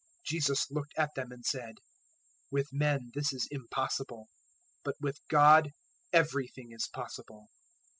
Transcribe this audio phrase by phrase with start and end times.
[0.23, 1.75] 019:026 Jesus looked at them and said,
[2.51, 4.29] "With men this is impossible,
[4.83, 5.73] but with God
[6.11, 7.49] everything is possible."